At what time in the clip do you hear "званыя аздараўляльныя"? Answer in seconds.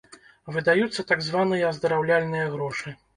1.27-2.49